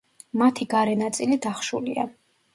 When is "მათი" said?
0.41-0.67